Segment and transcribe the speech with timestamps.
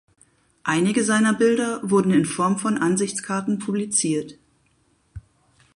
[0.63, 4.39] Einige seiner Bilder wurden in Form von Ansichtskarten publiziert.